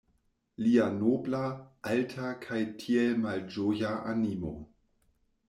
Lia 0.67 0.85
nobla, 0.93 1.41
alta 1.91 2.31
kaj 2.47 2.59
tiel 2.85 3.15
malĝoja 3.27 3.93
animo. 4.17 4.57